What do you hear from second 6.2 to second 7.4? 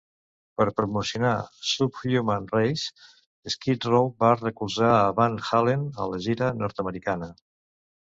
gira nord-americana.